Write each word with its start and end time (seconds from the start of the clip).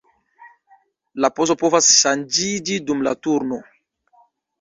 La 1.25 1.29
pozo 1.39 1.55
povas 1.63 1.89
ŝanĝiĝi 1.97 2.79
dum 2.87 3.05
la 3.09 3.13
turno. 3.27 3.61